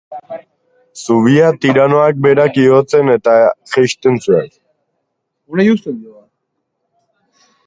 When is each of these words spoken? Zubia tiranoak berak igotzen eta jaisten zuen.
Zubia 1.01 1.49
tiranoak 1.65 2.23
berak 2.27 2.57
igotzen 2.63 3.13
eta 3.17 3.35
jaisten 3.75 4.19
zuen. 4.25 5.93